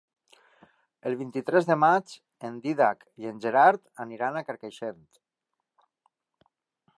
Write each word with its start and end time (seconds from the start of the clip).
El 1.09 1.17
vint-i-tres 1.19 1.67
de 1.71 1.75
maig 1.83 2.15
en 2.49 2.57
Dídac 2.63 3.05
i 3.25 3.29
en 3.33 3.43
Gerard 3.45 3.85
aniran 4.05 4.41
a 4.41 4.43
Carcaixent. 4.49 5.05